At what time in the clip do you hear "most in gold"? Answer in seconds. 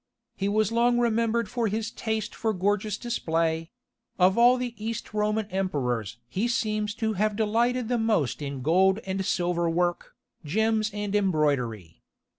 7.99-8.97